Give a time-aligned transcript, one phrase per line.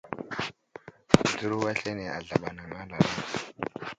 [1.35, 3.09] Dzəro aslane azlaɓ anaŋ alala.